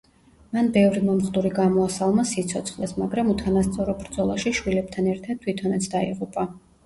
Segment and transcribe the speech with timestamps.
[0.55, 6.49] მან ბევრი მომხდური გამოასალმა სიცოცხლეს, მაგრამ უთანასწორო ბრძოლაში შვილებთან ერთად თვითონაც დაიღუპა.